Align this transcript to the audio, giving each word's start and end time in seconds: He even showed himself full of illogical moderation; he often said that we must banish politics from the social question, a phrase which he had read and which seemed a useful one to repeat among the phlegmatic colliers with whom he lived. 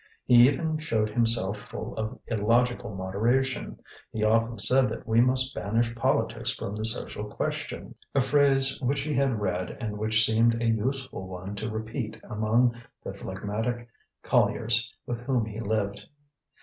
He 0.25 0.47
even 0.49 0.79
showed 0.79 1.11
himself 1.11 1.59
full 1.59 1.95
of 1.95 2.17
illogical 2.25 2.95
moderation; 2.95 3.77
he 4.11 4.23
often 4.23 4.57
said 4.57 4.89
that 4.89 5.05
we 5.05 5.21
must 5.21 5.53
banish 5.53 5.93
politics 5.93 6.49
from 6.55 6.73
the 6.73 6.85
social 6.85 7.25
question, 7.25 7.93
a 8.15 8.21
phrase 8.23 8.81
which 8.81 9.01
he 9.01 9.13
had 9.13 9.39
read 9.39 9.77
and 9.79 9.99
which 9.99 10.25
seemed 10.25 10.59
a 10.59 10.65
useful 10.65 11.27
one 11.27 11.53
to 11.57 11.69
repeat 11.69 12.19
among 12.23 12.73
the 13.03 13.13
phlegmatic 13.13 13.89
colliers 14.23 14.91
with 15.05 15.21
whom 15.21 15.45
he 15.45 15.59
lived. 15.59 16.07